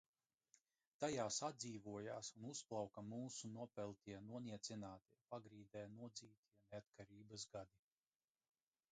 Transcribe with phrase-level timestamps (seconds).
[1.01, 7.85] Tajās atdzīvojās un uzplauka mūsu nopeltie, noniecinātie, pagrīdē nodzītie neatkarības gadi.